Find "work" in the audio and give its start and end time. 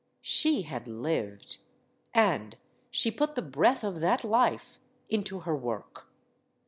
5.55-6.07